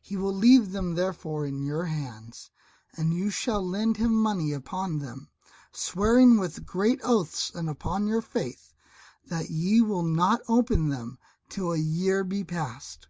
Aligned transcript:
He 0.00 0.16
will 0.16 0.32
leave 0.34 0.72
them 0.72 0.94
therefore 0.94 1.44
in 1.44 1.62
your 1.62 1.84
hands, 1.84 2.50
and 2.96 3.12
you 3.12 3.28
shall 3.28 3.60
lend 3.62 3.98
him 3.98 4.14
money 4.16 4.52
upon 4.54 5.00
them, 5.00 5.28
swearing 5.70 6.38
with 6.38 6.64
great 6.64 6.98
oaths 7.04 7.50
and 7.54 7.68
upon 7.68 8.06
your 8.06 8.22
faith, 8.22 8.72
that 9.26 9.50
ye 9.50 9.82
will 9.82 10.02
not 10.02 10.40
open 10.48 10.88
them 10.88 11.18
till 11.50 11.72
a 11.74 11.78
year 11.78 12.24
be 12.24 12.42
past." 12.42 13.08